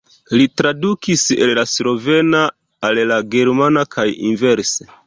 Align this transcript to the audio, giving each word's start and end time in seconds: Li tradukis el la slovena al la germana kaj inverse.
Li 0.39 0.45
tradukis 0.61 1.25
el 1.35 1.53
la 1.61 1.67
slovena 1.75 2.43
al 2.91 3.05
la 3.13 3.21
germana 3.37 3.87
kaj 3.99 4.13
inverse. 4.35 4.95